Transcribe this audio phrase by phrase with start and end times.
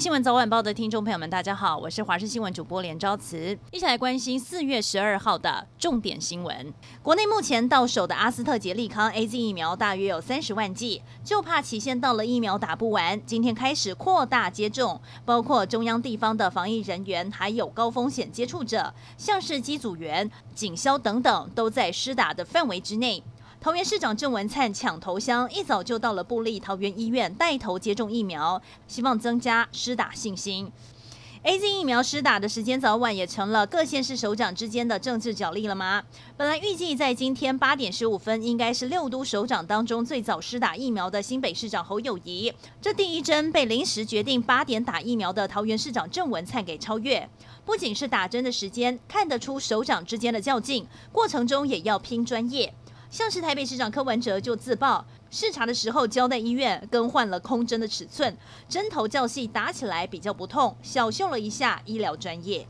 [0.00, 6.72] 新闻早晚报的听众朋友们，大家好，我是华视新闻主播连昭慈，一起来关心四月十二号的重点新闻。
[7.02, 23.22] 国内目前到手的阿斯特捷利康 AZ 疫苗大约有三十万剂，就怕期限到了疫苗打不完，今天开始扩大接种，包括中央地方的防疫人员，还有高风险接触者，像是机组员、警消等等，都在施打的范围之内。
[23.62, 30.72] 桃园市长郑文灿抢头香，一早就到了布利桃园医院带头接种疫苗，希望增加施打信心。
[31.44, 36.02] AZ 疫苗施打的时间早晚也成了各县市首长之间的政治角力了吗？
[36.38, 47.28] 本来预计在今天八点十五分，应该是六都首长当中最早施打疫苗的新北市长侯友谊，这第一针被临时决定八点打疫苗的桃园市长郑文灿给超越。
[47.66, 52.72] 不仅是打针的时间看得出首长之间的较劲，过程中也要拼专业。
[53.10, 58.36] 像是台北市长柯文哲就自曝视察的时候，交代医院更换了空针的尺寸，
[58.68, 62.68] 针头较细，打起来比较不痛，小秀了一下医疗专业。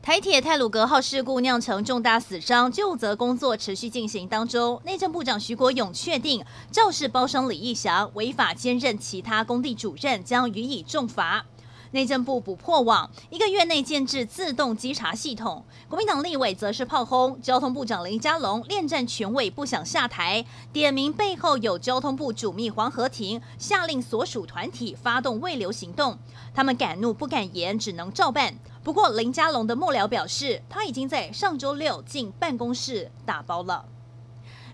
[0.00, 4.80] 台铁泰鲁格号事故酿成重大死伤，救责工作持续进行当中。
[4.84, 11.44] 内政部长徐国勇确定肇事包商李义祥违法兼任其他工地主任，将予以重罚。
[11.92, 15.64] 内政部补破网，一个月内建置自动稽查系统。
[15.88, 26.18] 国民党立委则是炮轰交通部长林佳龙恋战权位不想下台，点名背后有交通部主秘黄和庭，下令所属团体发动未留行动。
[26.54, 28.54] 他们敢怒不敢言，只能照办。
[28.84, 33.84] 不过林佳龙的幕僚表示，他已经在上周六进办公室打包了。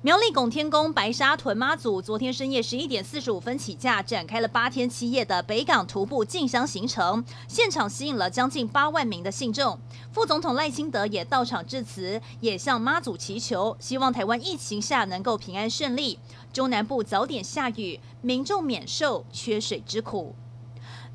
[0.05, 9.79] 苗栗拱天宫白沙屯妈祖昨天深夜十一点四十五分起驾，展开了八天七夜的北港徒步进香行程，现场吸引了将近八万名的信众。
[10.13, 16.19] 副总统赖清德也到场致辞，也向妈祖祈求，希望台湾疫情下能够平安顺利，
[16.53, 20.37] 中南部早点下雨，民众免受缺水之苦。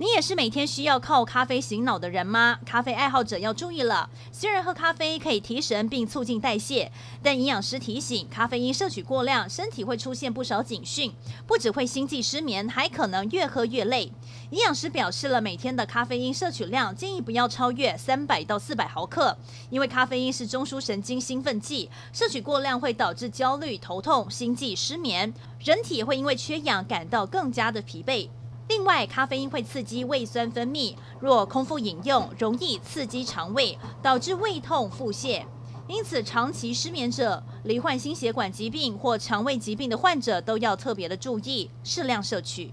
[0.01, 2.57] 你也是每天需要靠咖啡醒脑的人吗？
[2.65, 4.09] 咖啡爱好者要注意了。
[4.31, 6.89] 虽然喝咖啡可以提神并促进代谢，
[7.21, 11.13] 但营养师提醒，咖啡因摄取过量，身体会出现不少警讯，
[11.45, 14.09] 不只会心悸失眠，还可能越喝越累。
[14.51, 19.37] 营养师表示了每天的咖啡因摄取量，建议不要超越三百到四百毫克，
[19.69, 28.29] 因为咖啡因是中枢神经兴奋剂，摄取过量会导致焦虑、头痛、心悸、失眠，人体会因为缺氧感到更加的疲惫。
[28.69, 35.43] 另外，咖啡因会刺激胃酸分泌，若空腹饮用，容易刺激肠胃，导致胃痛、腹泻。
[35.87, 42.71] 因此，长期失眠者、罹患心血管疾病或肠胃疾病的患者都要特别的注意，适量摄取。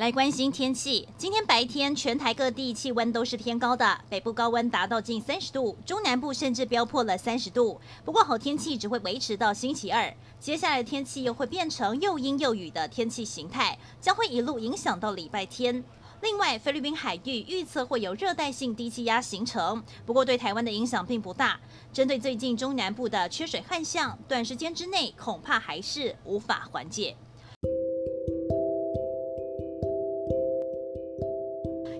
[0.00, 7.78] 来关心天气，今天白天全台各地气温都是偏高的，北部高温达到近三十度，中南部甚至飙破了三十度。
[8.02, 15.84] 不过好天气只会维持到星期二，接下来的天气又会变成又阴又雨的天气形态，将会一路影响到礼拜天。
[16.22, 21.60] 另外，菲律宾海域预测会有热带性低气压形成，不过对台湾的影响并不大。
[21.92, 27.14] 针对最近中南部的缺水旱象，短时间之内恐怕还是无法缓解。